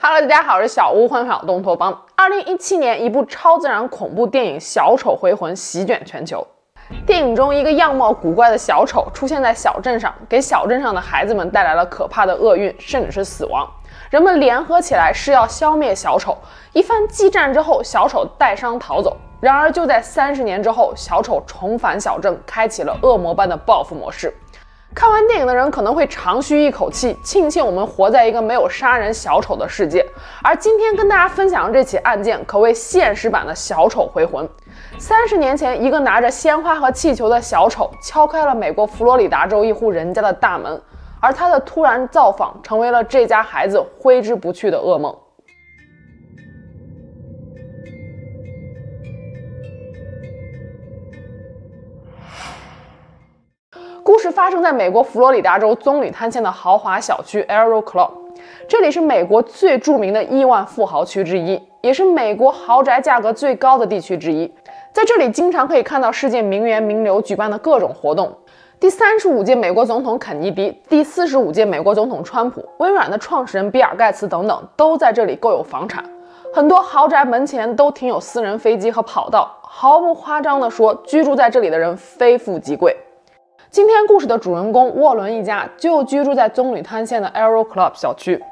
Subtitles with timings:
[0.00, 2.04] Hello，大家好，我是小屋，欢迎来到东托邦。
[2.14, 6.46] 二零一七年，一部超自然恐怖电影《小丑回魂》席卷全球。
[7.04, 13.68] 电影中，一个样貌古怪的小丑出现在小镇上，给小镇上的孩子们带来了可怕的厄运，甚至是死亡。
[14.08, 16.38] 人们联合起来是要消灭小丑。
[16.72, 19.16] 一番激战之后，小丑带伤逃走。
[19.40, 24.32] 然而，就在三十年之后，小丑重返小镇，开启了恶魔般的报复模式。
[24.94, 30.04] 看完电影的人可能会长吁一口气，庆幸我们活在一个没有杀人小丑的世界。
[30.42, 34.48] 而今天跟大家分享的这起案件，可谓现实版的小丑回魂。
[34.98, 40.80] 三十年前，一个拿着鲜花和气球的小丑敲开了美国佛罗里达州一户人家的大门，
[41.20, 45.14] 而他的突然造访，成为了这家孩子挥之不去的噩梦。
[54.08, 58.10] 故事发生在美国佛罗里达州棕榈滩县的豪华小区 Arrow Club，
[58.66, 64.50] 这里是美国最著名的亿万富豪区之一，也是美国豪宅价格最高的地区之一。
[64.94, 68.34] 在这里，经常可以看到世界名媛名流举办的各种活动。
[68.80, 76.02] 第三十五届美国总统肯尼迪、第四十五届美国总统川普、微软的创始人比尔盖茨等等，都在这里购有房产。
[76.54, 79.54] 很多豪宅门前都停有私人飞机和跑道。
[79.60, 82.96] 毫不夸张地说，居住在这里的人非富即贵。
[83.70, 88.42] 今天故事的主人公沃伦一家就居住在棕榈滩县的 Arrow Club 小区。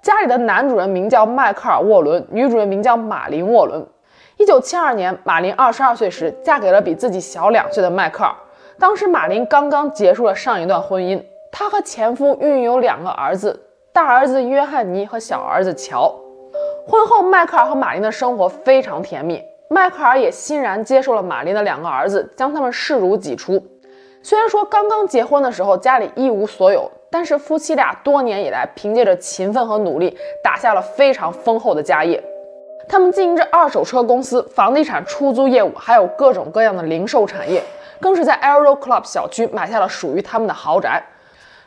[0.00, 3.86] 家里的男主人名叫迈克尔·沃伦，女主人名叫玛琳·沃伦。
[4.38, 8.34] 一九七二年，玛琳二十二岁时嫁给了比自己小两岁的迈克尔。
[8.78, 13.60] 当时玛琳刚刚结束了上一段婚姻，她和前夫育有两个儿子，
[13.92, 16.10] 大儿子约翰尼和小儿子乔。
[16.88, 23.62] 婚后，迈克尔和玛琳的生活非常甜蜜，迈克尔也欣然接受了玛琳的两个儿子，将他们视如己出。
[24.24, 32.22] 虽然说刚刚结婚的时候家里一无所有，但是夫妻俩多年以来凭借着勤奋和努力，打下了非常丰厚的家业。
[32.88, 37.62] 他们经营着二手车公司、房地产出租业务，还有各种各样的零售产业，
[38.00, 41.02] 更是在 Arrow Club 小区买下了属于他们的豪宅。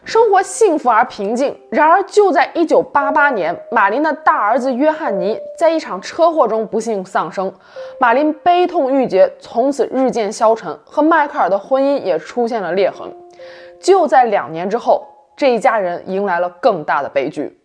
[0.05, 1.59] 生活幸福而平静。
[1.71, 7.51] 然而，就在1988年，马林的大儿子约翰尼在一场车祸中不幸丧生，
[7.99, 13.11] 马林悲痛欲绝，从此日渐消沉，和迈克尔的婚姻也出现了裂痕。
[13.81, 15.03] 就在两年之后，
[15.35, 17.59] 这一家人迎来了更大的悲剧。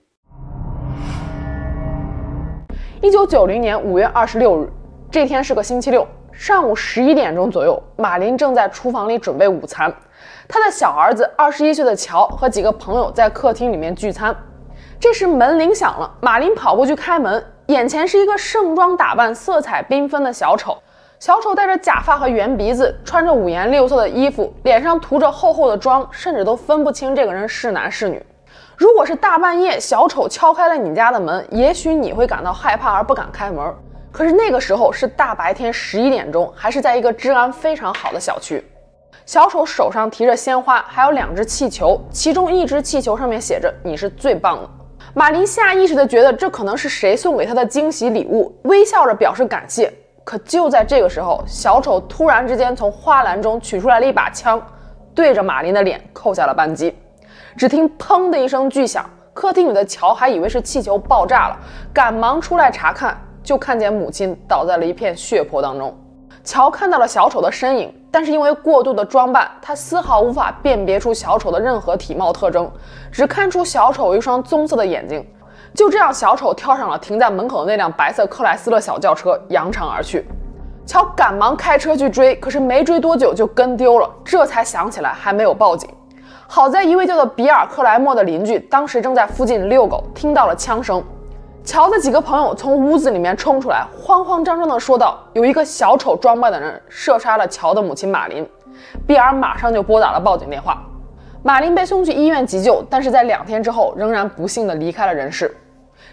[3.03, 4.73] 1990年5月26日，
[5.11, 9.95] 这天是个星期六，上午十一点钟左右，马林正在厨房里准备午餐。
[10.49, 14.35] 他的小儿子二十一岁的乔和几个朋友在客厅里面聚餐，
[14.99, 20.77] 这时门铃响了，马琳跑过去开门，眼前是一个盛装打扮、色彩缤纷的小丑。
[21.19, 28.25] 小丑戴着假发和圆鼻子，穿着五颜六色的衣服，脸上涂着厚厚的妆，甚至都分不清这个人是男是女。
[28.77, 33.75] 如果是大半夜，小丑敲开了你家的门，也许你会感到害怕而不敢开门。
[34.11, 38.65] 可是那个时候是大白天十一点钟，还是在一个治安非常好的小区。
[39.31, 44.69] 小丑手上提着鲜花，还有两只气球，其中一只气球上面写着“你是最棒的”。
[45.15, 49.95] 马琳下意识地觉得这可能是谁送给她的惊喜礼物，微笑着表示感谢。
[50.25, 54.61] 可就在这个时候，小丑突然之间从花篮中取出来了一把枪，
[55.15, 56.93] 对着马琳的脸扣下了扳机。
[57.57, 61.57] 只听“砰”的一声巨响，客厅里的乔还以为是气球爆炸了，
[61.95, 65.97] 赶忙出来查看，就看见母亲倒在了一片血泊当中。
[66.43, 67.95] 乔看到了小丑的身影。
[68.13, 72.69] 但是因为过度的装扮，他丝毫无法辨别出小丑的任何体貌特征，
[73.13, 75.25] 只看出小丑有一双棕色的眼睛。
[75.73, 80.27] 就这样，小丑跳上了停在门口的那辆白色克莱斯勒小轿车，扬长而去。
[80.85, 85.89] 乔赶忙开车去追，可是没追多久就跟丢了，这才想起来还没有报警。
[86.49, 91.01] 好在一位叫做比尔·克莱默的邻居当时正在附近遛狗，听到了枪声。
[91.71, 98.45] 乔的几个朋友从屋子里面冲出来，慌慌张张地说道：“有一个小丑装扮的人射杀了乔的母亲马琳。”
[99.07, 100.83] 比尔马上就拨打了报警电话。
[101.45, 105.57] 马林被送去医院急救，但是在两天之后仍然不幸地离开了人世。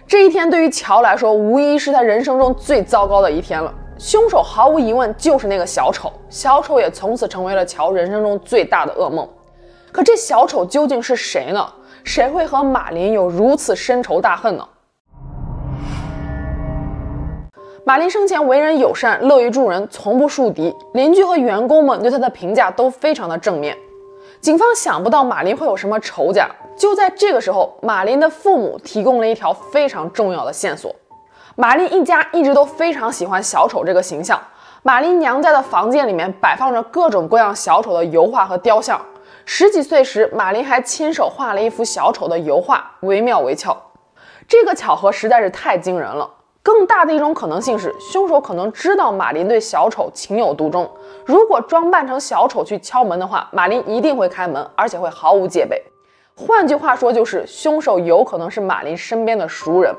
[0.06, 3.74] 这一天对于乔来说，无疑是他人生中最糟糕的一天了。
[3.98, 9.28] 凶手毫无疑问就是那个小丑，小丑也从此成为了乔人生中最大的噩梦。
[9.92, 11.68] 可这小丑究竟是谁呢？
[12.04, 14.64] 谁会和马林有如此深仇大恨呢？
[17.88, 20.76] 玛琳生前为人友善，乐于助人，从不树敌。
[20.92, 23.78] 邻居和员工们对她的评价都非常的正面。
[24.42, 26.50] 警方想不到玛琳会有什么仇家。
[26.76, 30.94] 就在这个时候，玛琳的父母提供了一条非常重要的线索。
[31.56, 34.38] 玛琳一家一直都非常喜欢小丑这个形象。
[34.84, 39.00] 玛琳娘家的房间里面摆放着各种各样小丑的油画和雕像。
[39.46, 43.82] 十几岁时，玛琳还亲手画了一幅小丑的油画，惟妙惟肖。
[44.46, 46.30] 这个巧合实在是太惊人了。
[46.68, 50.92] 更大的一种可能性是，凶手可能知道马林对小丑情有独钟，
[51.26, 55.82] 如果装扮成小丑去敲门的话，马林一定会开门，而且会毫无戒备。
[56.36, 59.96] 换句话说，就是凶手有可能是马林身边的熟人。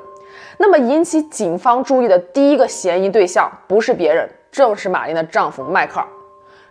[0.58, 6.06] 那么引起警方注意的第一个嫌疑对象不是别人，正是马林的丈夫迈克尔。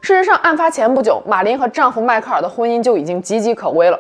[0.02, 4.00] 事实上，案发前不久，马林和丈夫迈克尔的婚姻就已经岌岌可危了。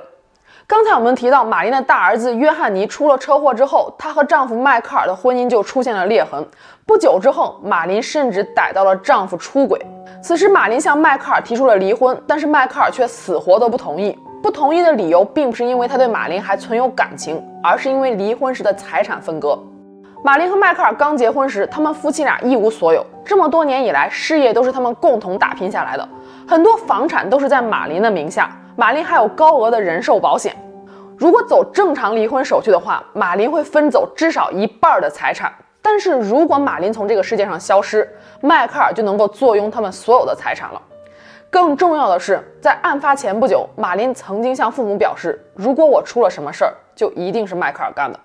[0.70, 6.46] 刚才我们提到，马林的大儿子约翰尼出了车祸之后，她和丈夫迈克尔的婚姻就出现了裂痕。
[6.86, 9.80] 不久之后，马林甚至逮到了丈夫出轨。
[10.22, 14.20] 此时，马林向迈克尔提出了离婚，但是迈克尔却死活都不同意。
[14.44, 19.58] 不同意的理由并不是因为他对马林还存有感情，而是因为离婚时的财产分割。
[20.22, 26.06] 马林和迈克尔刚结婚时，他们夫妻俩一无所有，这么多年以来，事业都是他们共同打拼下来的，
[26.46, 28.54] 很多房产都是在马林的名下。
[28.80, 30.56] 马林还有高额的人寿保险，
[31.18, 35.52] 如果走正常离婚手续的话，马林会分走至少一半的财产。
[35.82, 38.08] 但是如果马林从这个世界上消失，
[38.40, 40.80] 迈克尔就能够坐拥他们所有的财产了。
[41.50, 48.20] 更重要的是，在案发前不久，马林曾经向父母表示，如果我出了什么事儿，就一定是迈克尔干的。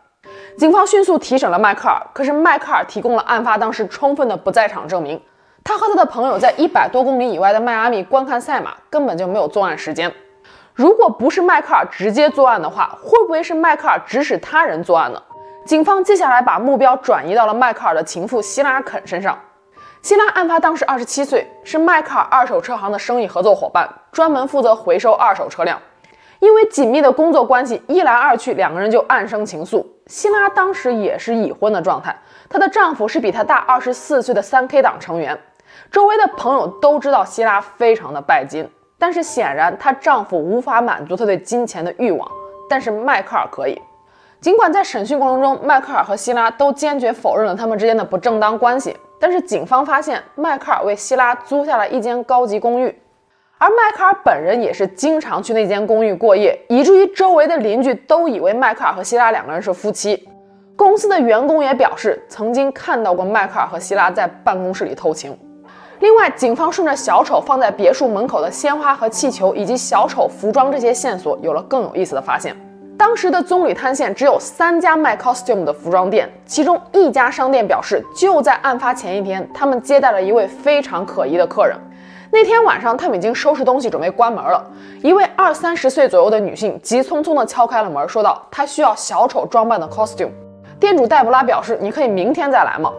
[0.59, 5.19] 警方迅速提审了迈克尔，可是迈克尔提供了案发当时充分的不在场证明，
[5.65, 10.13] 他和他的朋友在一百多公里以外的迈阿密观看赛马，根本就没有作案时间。
[10.75, 15.23] 如果不是迈克尔直接作案的话，会不会是迈克尔指使他人作案呢？
[15.65, 19.39] 警方接下来把目标转移到了迈克尔的情妇希拉肯身上。
[20.01, 25.81] 希拉案发当时二十七岁，是迈克尔二手车行的生意合作伙伴，专门负责回收二手车辆。
[26.41, 29.87] 因为紧密的工作关系，一来二去，两个人就暗生情愫。
[30.07, 32.17] 希拉当时也是已婚的状态，
[32.49, 35.39] 她的丈夫是比她大二十四岁的三 K 党成员。
[35.93, 38.69] 周围的朋友都知道希拉非常的拜金。
[39.03, 42.31] 但是显然，她丈夫无法满足她对金钱的欲望，
[42.69, 43.77] 但是迈克尔可以。
[44.41, 52.97] 尽管在审讯过程中，迈克尔和希拉都坚决否认了他们之间的不正当关系，但是警方发现迈克尔为希拉租下了一间高级公寓，
[53.59, 60.29] 而迈克尔本人也是经常去那间公寓过夜，以至于周围的邻居都以为迈克尔和希拉两个人是夫妻。
[60.77, 65.37] 公司的员工也表示，曾经看到过迈克尔和希拉在办公室里偷情。
[66.03, 72.57] 另外，警方顺着小丑放在别墅门口的鲜花和气球，以及小丑服装这些线索，有了更有意思的发现。
[72.99, 81.77] 当时的棕榈滩县只有三家卖 costume 的服装店，其中一家商店表示，就在案发前一天，他们接待了一位非常可疑的客人。
[82.33, 84.69] 那天晚上，他们已经收拾东西准备关门了。
[85.05, 90.31] 一位二三十岁左右的女性急匆匆地敲开了门，说道：“她需要小丑装扮的 costume。”
[90.81, 92.91] 店主黛布拉表示：“你可以明天再来吗？”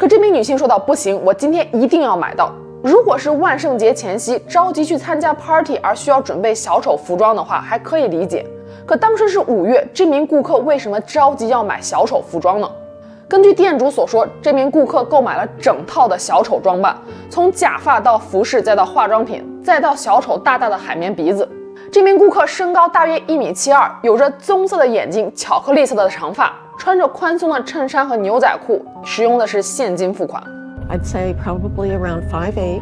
[0.00, 2.50] 可这名女性说道：“不行，我今天一定要买到。
[2.82, 8.42] 如果是万圣节前夕着急去参加 party 而需要准备小丑服装的话，还可以理解。
[8.86, 12.70] 可当时是五月，这名顾客为什么着急要买小丑服装呢？
[13.28, 16.96] 根据店主所说，这名顾客购买了整套的小丑装扮，
[17.28, 21.46] 从假发到服饰，再到化妆品，再到小丑大大的海绵鼻子。
[21.92, 26.50] 这名顾客身高大约一米七二，有着棕色的眼睛，巧克力色的长发。”
[26.80, 30.42] 穿着宽松的衬衫和牛仔裤，使用的是现金付款。
[30.88, 32.80] I'd say probably around five eight,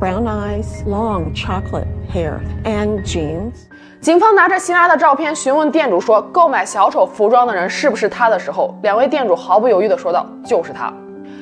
[0.00, 3.52] brown eyes, long chocolate hair and jeans.
[4.00, 10.92] 警方拿着希拉的照片询问店主说，购买小丑服装的人是不是他的时候，两位店主毫不犹豫地说道：“就是他。”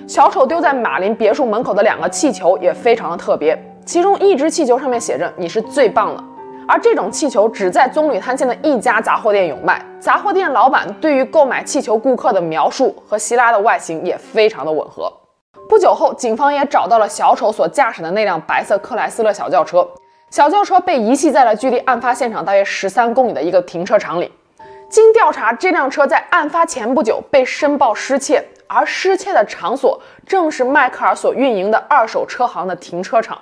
[0.07, 6.23] 小丑丢在马林别墅门口的两个气球也非常的特别，其中一只气球上面写着“你是最棒的”。
[6.67, 9.85] 而这种气球只在棕榈滩县的一家杂货店有卖。
[10.01, 15.13] 杂货店老板对于购买气球顾客的描述和希拉的外形也非常的吻合。
[15.69, 19.87] 不久后，警方也找到了小丑所驾驶的那辆白色克莱斯勒小轿车。
[20.31, 24.33] 小轿车被遗弃在了距离案发现场大约十三公里的一个停车场里。
[24.91, 33.39] 经调查，这辆车在案发前不久被申报失窃，而失窃的场所正是迈克尔所运营的二手车行的停车场。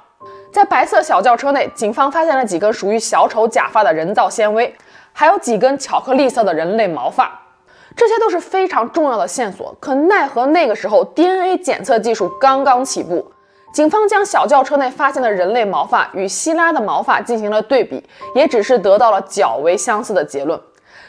[0.52, 4.76] 在白色小轿车内，警方发现了几根属于小丑假发的人造纤维，
[5.14, 7.40] 还有几根巧克力色的人类毛发，
[7.96, 9.74] 这些都是非常重要的线索。
[9.80, 13.32] 可奈何那个时候 DNA 检测技术刚刚起步，
[13.72, 20.60] 警方将小轿车内发现的人类毛发与希拉的毛发进行了对比，也只是得到了较为相似的结论。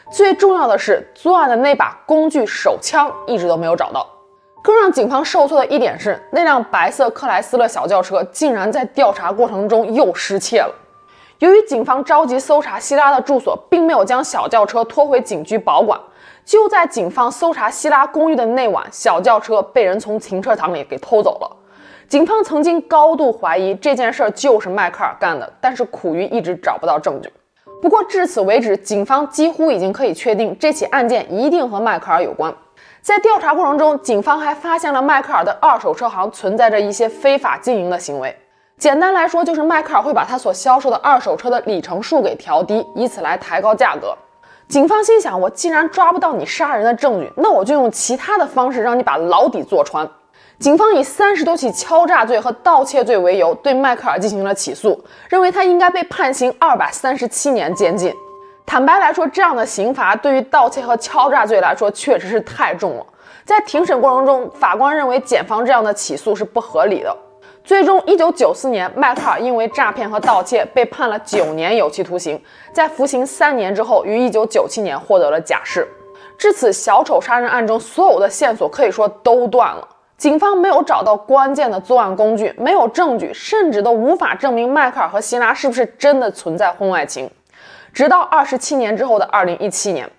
[0.09, 4.07] 最重要的是，作案的那把工具手枪一直都没有找到。
[4.63, 10.74] 更让警方受挫的一点是，那辆白色克莱斯勒小轿车竟然在调查过程中又失窃了。
[11.39, 16.00] 由于警方着急搜查希拉的住所，并没有将小轿车拖回警局保管。
[16.46, 21.58] 就在警方搜查希拉公寓的那晚，小轿车被人从停车场里给偷走了。
[22.08, 27.29] 警方曾经高度怀疑这件事就是迈克尔干的，但是苦于一直找不到证据。
[27.82, 32.53] 不过至此为止，警方几乎已经可以确定这起案件一定和迈克尔有关。
[33.03, 38.33] 在调查过程中，警方还发现了迈克尔的二手车行存在着一些非法经营的行为。
[38.77, 44.15] 简单来说，就是迈克尔会把他所销售的二手车的里程数给调低，以此来抬高价格。
[44.69, 50.10] 警方心想，我既然抓不到你杀人的证据，那我就用其他的方式让你把牢底坐穿。
[50.57, 58.13] 警方以三十多起敲诈罪和盗窃罪为由，对迈克尔进行了起诉，认为他应该被判刑二百三十七年监禁。
[58.65, 63.05] 坦白来说，这样的刑罚对于盗窃和敲诈罪来说确实是太重了。
[63.46, 67.15] 在庭审过程中，法官认为检方这样的起诉是不合理的。
[67.63, 72.41] 最终，一九九四年，迈克尔因为诈骗和盗窃被判了九年有期徒刑。
[72.74, 75.88] 在服刑三年之后，于一九九七年获得了假释。
[76.38, 79.88] 至此，小丑杀人案中所有的线索可以说都断了。
[80.17, 87.29] 警方没有找到关键的作案工具，没有证据，甚至都无法证明迈克尔和希拉是不是真的存在婚外情。
[87.93, 90.09] 直到二十七年之后的二零一七年。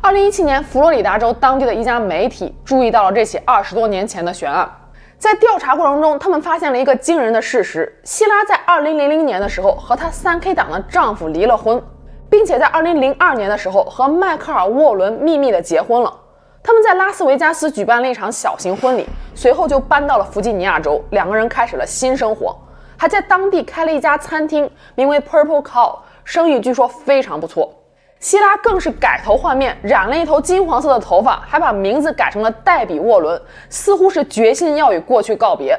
[0.00, 4.68] 二零一七年，佛罗里达州当地的一家媒体注意到了这起二十多年前的悬案。
[5.18, 11.80] 在调查过程中，他们发现了一个惊人的事实：希拉在二零零零年的时候和她三 K 党的丈夫离了婚，
[12.28, 16.12] 并且在二零零二年的时候和迈克尔·沃伦秘密的结婚了。
[16.60, 22.56] 他们在拉斯维加斯举办了一场小型婚礼，随后就搬到了弗吉尼亚州，两个人开始了新生活，
[23.02, 27.68] 还在当地开了一家餐厅，名为 Purple Cow，生意据说非常不错。
[28.20, 35.76] 希拉更是改头换面，染了一头金黄色的头发，还把名字改成了黛比·沃伦，似乎是决心要与过去告别。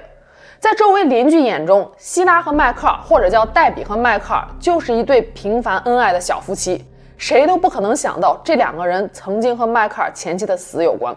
[0.60, 6.84] 在周围邻居眼中，希拉和迈克尔，或者叫黛比和迈克尔，就是一对平凡恩爱的小夫妻。
[7.18, 11.16] 谁都不可能想到，这两个人曾经和迈克尔前妻的死有关。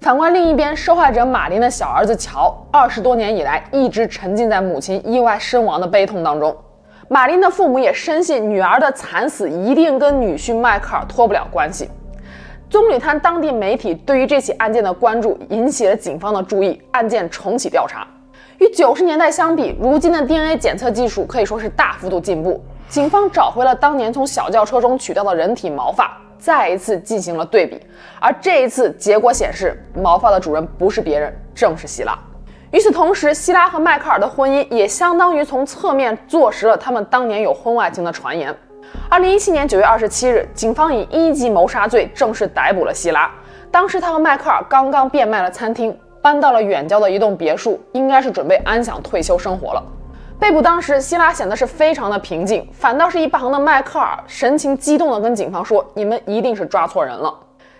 [0.00, 6.54] 反观另一边，受害者马林的小儿子乔，二十多年以来一直沉浸在母亲意外身亡的悲痛当中。
[7.08, 11.88] 马琳的父母也深信女儿的惨死一定跟女婿迈克尔脱不了关系。
[12.68, 18.06] 棕榈滩当地媒体对于这起案件的关注引起了警方的注意，案件重启调查。
[18.58, 22.62] 与九十年代相比，如今的 DNA 检测技术可以说是大幅度进步。
[22.88, 27.80] 警方找回了当年从小轿车中取到的人体毛发，再一次进行了对比，
[28.20, 32.18] 而这一次结果显示，毛发的主人不是别人，正是希拉。
[32.70, 38.54] 与此同时，希拉和迈克尔的婚姻也相当于从侧面坐实了他们当年有婚外情的传言。
[39.08, 43.30] 二零一七年九月二十七日，警方以一级谋杀罪正式逮捕了希拉。
[43.70, 49.82] 当时他和迈克尔刚刚变卖了餐厅，搬到了远郊的一栋别墅，应该是准备安享退休生活了。
[50.38, 57.32] 被捕当时，希拉显得是非常的平静，反倒是一旁的迈克尔神情激动地跟警方说：“你们一定是抓错人了。”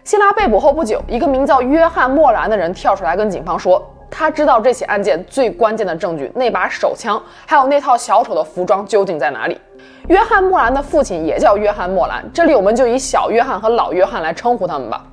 [0.05, 3.91] 希拉被捕后不久，一个名叫约翰·莫兰的人跳出来跟警方说。
[4.17, 9.61] 他知道这起案件最关键的证据，那把手枪，还有那套小丑的服装究竟在哪里？
[10.07, 15.05] 约翰·莫兰的父亲也叫约翰·莫兰，这里我们就以小约翰和老约翰来称呼他们吧。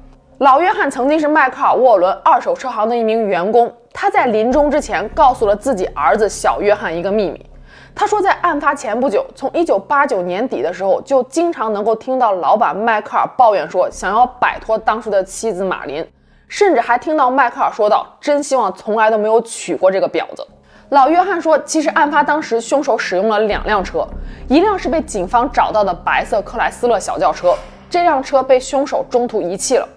[0.41, 7.45] 老约翰曾经是迈克尔·沃伦二手车行的一名员工，他在临终之前告诉了自己儿子小约翰一个秘密。
[7.93, 16.03] 他说，在案发前不久，从1989年底的时候，就经常能够听到老板迈克尔抱怨说，想要摆脱当时的妻子马琳。
[16.47, 20.43] 甚至还听到迈克尔说道：“真希望从来都没有娶过这个婊子。”
[20.89, 24.07] 老约翰说：“其实案发当时，凶手使用了两辆车，
[24.47, 27.53] 一辆是被警方找到的白色克莱斯勒小轿车，
[27.91, 29.87] 这辆车被凶手中途遗弃了。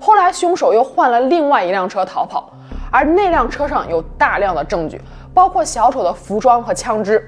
[0.00, 2.50] 后来凶手又换了另外一辆车逃跑，
[2.90, 5.00] 而那辆车上有大量的证据，
[5.34, 7.22] 包括小丑的服装和枪支。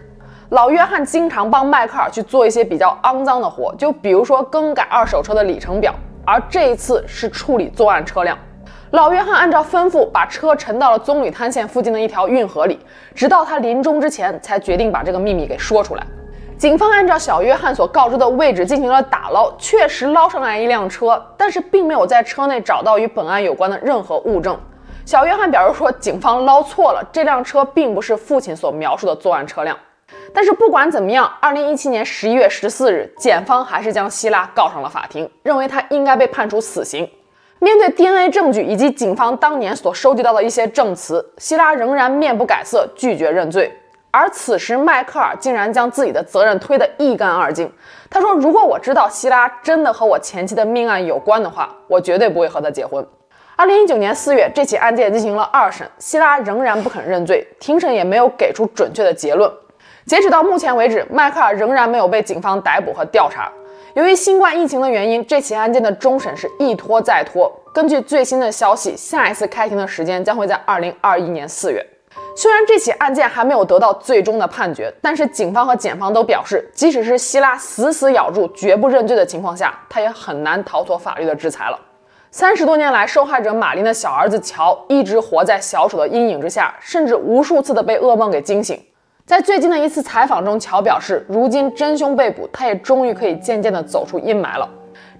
[0.50, 5.94] 老约翰经常帮迈克尔去做一些比较肮脏的活，就比如说更改二手车的里程表，
[6.24, 8.36] 而这一次是处理作案车辆。”
[8.92, 12.78] 老约翰按照吩咐把车沉到了棕榈滩县附近的一条运河里，
[13.14, 16.06] 直到他临终之前才决定把这个秘密给说出来。
[16.58, 24.58] 警方按照小约翰所告知的位置进行了打捞，确实捞上来一辆车，但是并没有在车内找到与本案有关的任何物证。
[25.06, 29.78] 小约翰表示说，警方捞错了，这辆车并不是父亲所描述的作案车辆。
[30.34, 37.08] 但是不管怎么样，二零一七年十一月十四日，检方还是将希拉告上了法庭，认为他应该被判处死刑。
[37.60, 43.72] 面对 DNA 证据以及警方当年所收集到的一些证词，希拉仍然面不改色，拒绝认罪。
[44.10, 47.70] 而此时，迈克尔竟然将自己的责任推得一干二净。
[48.08, 53.06] 他说：“如果我知道希拉真的和我前妻的命案有关的话，我绝对不会和她结婚。”
[53.54, 59.52] 二零一九年四月，这起案件进行了二审，希拉仍然不肯认罪，庭审也没有给出准确的结论。
[60.06, 63.52] 截止到目前为止，迈克尔仍然没有被警方逮捕和调查。
[63.94, 67.52] 由于新冠疫情的原因，这起案件的终审是一拖再拖。
[67.74, 71.84] 根据最新的消息，下一次开庭的时间将会在二零二一年四月。
[72.38, 81.76] 虽然这起案件还没有得到最终的判决，但是警方和检方都表示，即使是希拉死死咬住绝不认罪的情况下，他也很难逃脱法律的制裁了。
[82.30, 88.80] 三十多年来，受害者马琳的小儿子乔一直活在小丑的阴影之下，甚至无数次的被噩梦给惊醒。
[89.26, 94.68] 在最近的一次采访中，乔表示，如今真凶被捕，他也终于可以渐渐的走出阴霾了。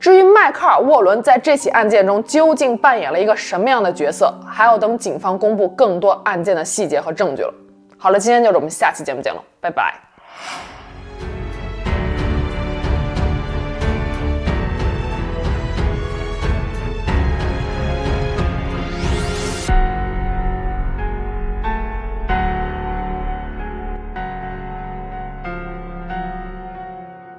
[0.01, 7.53] 至于迈克尔·沃伦在这起案件中究竟扮演了一个什么样的角色，还要等警方公布更多案件的细节和证据了。
[7.97, 10.08] 好了，今天就是我们下期节目见了，拜拜。